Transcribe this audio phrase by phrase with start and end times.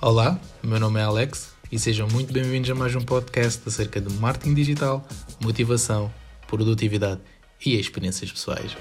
[0.00, 4.14] Olá, meu nome é Alex e sejam muito bem-vindos a mais um podcast acerca de
[4.14, 5.04] marketing digital,
[5.42, 6.08] motivação,
[6.46, 7.20] produtividade
[7.66, 8.76] e experiências pessoais.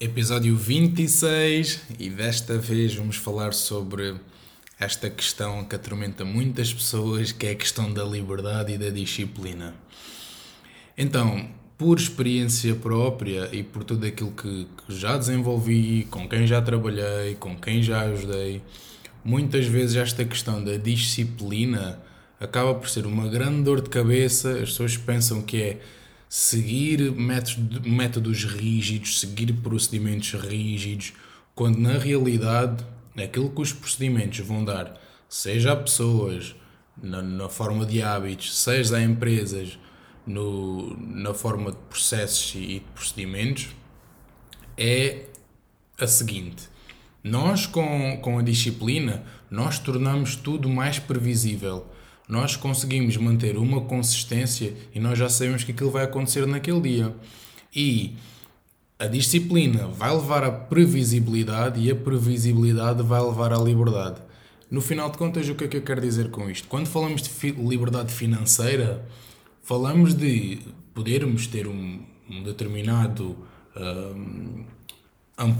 [0.00, 4.18] Episódio 26 e desta vez vamos falar sobre
[4.80, 9.74] esta questão que atormenta muitas pessoas, que é a questão da liberdade e da disciplina.
[10.96, 16.62] Então, por experiência própria e por tudo aquilo que, que, já desenvolvi, com quem já
[16.62, 18.62] trabalhei, com quem já ajudei,
[19.22, 22.00] muitas vezes esta questão da disciplina
[22.40, 24.52] acaba por ser uma grande dor de cabeça.
[24.52, 25.80] As pessoas pensam que é
[26.30, 31.12] seguir métodos, rígidos, seguir procedimentos rígidos,
[31.54, 32.84] quando na realidade
[33.22, 36.54] aquilo que os procedimentos vão dar, seja a pessoas,
[37.00, 39.78] na, na forma de hábitos, seja a empresas,
[40.26, 43.68] no, na forma de processos e de procedimentos,
[44.76, 45.26] é
[45.98, 46.68] a seguinte.
[47.22, 51.86] Nós, com, com a disciplina, nós tornamos tudo mais previsível.
[52.28, 57.14] Nós conseguimos manter uma consistência e nós já sabemos que aquilo vai acontecer naquele dia.
[57.74, 58.16] E
[58.98, 64.20] a disciplina vai levar à previsibilidade e a previsibilidade vai levar à liberdade.
[64.70, 66.66] No final de contas, o que é que eu quero dizer com isto?
[66.66, 69.06] Quando falamos de liberdade financeira,
[69.66, 70.60] falamos de
[70.94, 71.98] podermos ter um,
[72.30, 73.36] um determinado
[73.76, 74.64] um,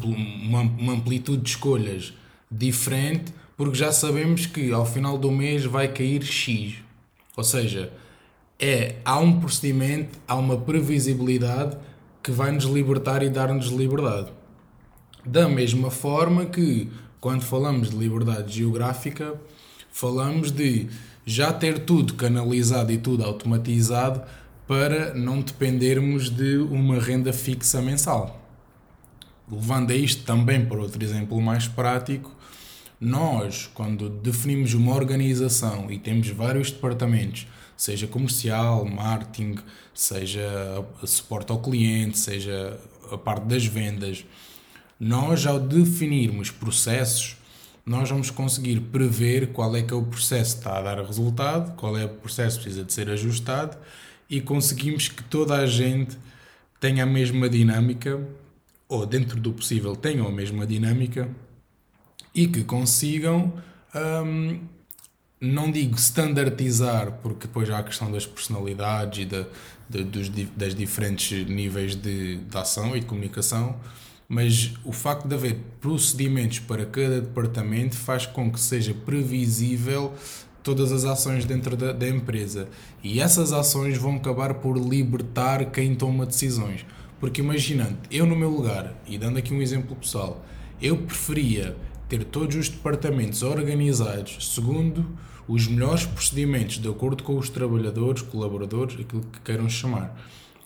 [0.05, 2.15] uma, uma amplitude de escolhas
[2.49, 6.77] diferente, porque já sabemos que ao final do mês vai cair X.
[7.37, 7.93] Ou seja,
[8.61, 11.77] é, há um procedimento, há uma previsibilidade
[12.23, 14.31] que vai nos libertar e dar-nos liberdade.
[15.25, 16.89] Da mesma forma que,
[17.21, 19.35] quando falamos de liberdade geográfica,
[19.91, 20.89] falamos de
[21.27, 24.23] já ter tudo canalizado e tudo automatizado
[24.67, 28.41] para não dependermos de uma renda fixa mensal.
[29.51, 32.35] Levando a isto também para outro exemplo mais prático,
[33.01, 37.47] nós, quando definimos uma organização e temos vários departamentos,
[37.77, 39.57] seja comercial, marketing,
[39.93, 42.79] seja suporte ao cliente, seja
[43.11, 44.25] a parte das vendas,
[44.99, 47.37] nós ao definirmos processos,
[47.87, 51.77] nós vamos conseguir prever qual é que é o processo que está a dar resultado,
[51.77, 53.77] qual é o processo que precisa de ser ajustado
[54.29, 56.19] e conseguimos que toda a gente
[56.81, 58.21] tenha a mesma dinâmica,
[58.89, 61.29] ou dentro do possível tenham a mesma dinâmica
[62.35, 63.53] e que consigam
[63.95, 64.61] hum,
[65.41, 69.47] não digo standardizar, porque depois há a questão das personalidades e da,
[69.89, 73.79] de, dos, das diferentes níveis de, de ação e de comunicação,
[74.29, 80.13] mas o facto de haver procedimentos para cada departamento faz com que seja previsível
[80.63, 82.69] todas as ações dentro da, da empresa.
[83.03, 86.85] E essas ações vão acabar por libertar quem toma decisões.
[87.21, 90.45] Porque imaginando, eu no meu lugar, e dando aqui um exemplo pessoal,
[90.83, 91.77] eu preferia
[92.09, 95.07] ter todos os departamentos organizados segundo
[95.49, 100.19] os melhores procedimentos, de acordo com os trabalhadores, colaboradores, aquilo que queiram chamar,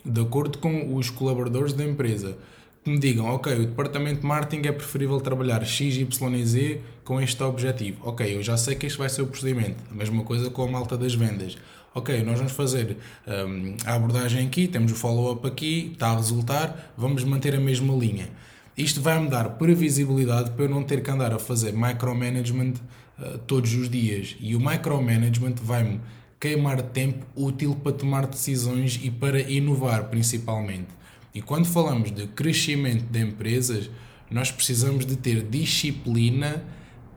[0.02, 2.38] de acordo com os colaboradores da empresa,
[2.82, 6.80] que me digam, ok, o departamento de marketing é preferível trabalhar X, Y e Z
[7.04, 8.08] com este objetivo.
[8.08, 9.76] Ok, eu já sei que este vai ser o procedimento.
[9.90, 11.58] A mesma coisa com a malta das vendas.
[11.94, 12.96] Ok, nós vamos fazer
[13.26, 17.92] um, a abordagem aqui, temos o follow-up aqui, está a resultar, vamos manter a mesma
[17.94, 18.30] linha.
[18.76, 22.74] Isto vai-me dar previsibilidade para eu não ter que andar a fazer micromanagement
[23.18, 24.36] uh, todos os dias.
[24.40, 26.00] E o micromanagement vai-me
[26.38, 30.88] queimar tempo útil para tomar decisões e para inovar, principalmente.
[31.34, 33.90] E quando falamos de crescimento de empresas,
[34.30, 36.64] nós precisamos de ter disciplina,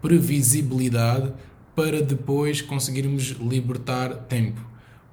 [0.02, 1.34] previsibilidade
[1.76, 4.62] para depois conseguirmos libertar tempo.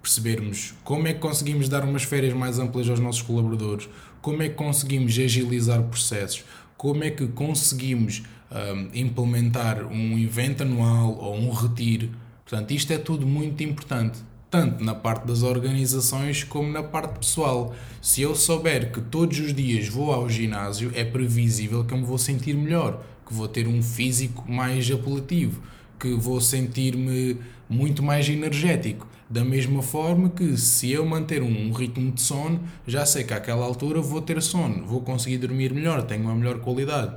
[0.03, 3.89] Percebermos como é que conseguimos dar umas férias mais amplas aos nossos colaboradores,
[4.21, 6.45] como é que conseguimos agilizar processos,
[6.77, 12.11] como é que conseguimos um, implementar um evento anual ou um retiro.
[12.45, 14.19] Portanto, isto é tudo muito importante,
[14.51, 17.75] tanto na parte das organizações como na parte pessoal.
[18.03, 22.05] Se eu souber que todos os dias vou ao ginásio, é previsível que eu me
[22.05, 25.63] vou sentir melhor, que vou ter um físico mais apelativo,
[25.99, 27.39] que vou sentir-me
[27.69, 29.07] muito mais energético.
[29.29, 33.65] Da mesma forma que se eu manter um ritmo de sono, já sei que àquela
[33.65, 37.17] altura vou ter sono, vou conseguir dormir melhor, tenho uma melhor qualidade.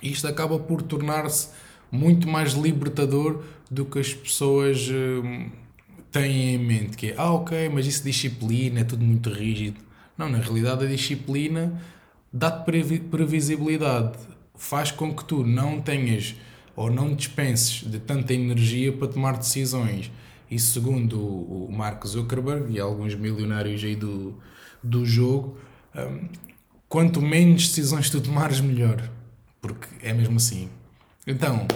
[0.00, 1.48] Isto acaba por tornar-se
[1.90, 5.50] muito mais libertador do que as pessoas hum,
[6.12, 9.80] têm em mente, que é, ah ok, mas isso disciplina, é tudo muito rígido.
[10.16, 11.80] Não, na realidade a disciplina
[12.32, 12.64] dá-te
[13.10, 14.18] previsibilidade,
[14.54, 16.34] faz com que tu não tenhas
[16.76, 20.10] ou não dispenses de tanta energia para tomar decisões
[20.50, 24.34] E segundo o Mark Zuckerberg e alguns milionários aí do,
[24.82, 25.58] do jogo,
[25.94, 26.28] um,
[26.88, 29.10] quanto menos decisões tu tomares, melhor.
[29.62, 30.68] Porque é mesmo assim.
[31.26, 31.66] Então,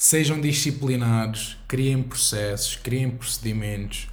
[0.00, 4.08] sejam disciplinados, criem processos, criem procedimentos,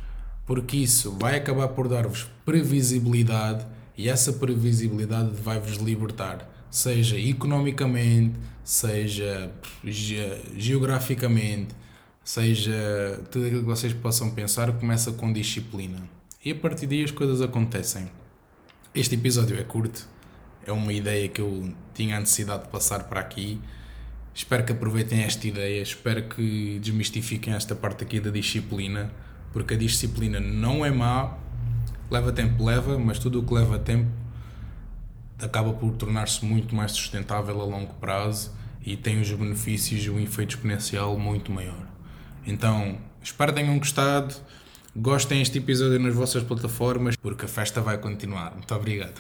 [0.46, 3.66] porque isso vai acabar por dar-vos previsibilidade
[3.98, 9.50] e essa previsibilidade vai-vos libertar, seja economicamente, seja
[10.58, 11.74] geograficamente,
[12.22, 16.04] seja tudo aquilo que vocês possam pensar, começa com disciplina.
[16.44, 18.12] E a partir daí as coisas acontecem.
[18.94, 20.06] Este episódio é curto,
[20.66, 23.58] é uma ideia que eu tinha a necessidade de passar para aqui.
[24.38, 29.12] Espero que aproveitem esta ideia, espero que desmistifiquem esta parte aqui da disciplina,
[29.52, 31.36] porque a disciplina não é má,
[32.08, 34.12] leva tempo, leva, mas tudo o que leva tempo
[35.42, 38.52] acaba por tornar-se muito mais sustentável a longo prazo
[38.86, 41.88] e tem os benefícios e um efeito exponencial muito maior.
[42.46, 44.36] Então, espero que tenham gostado.
[44.96, 48.54] Gostem este episódio nas vossas plataformas, porque a festa vai continuar.
[48.54, 49.20] Muito obrigado.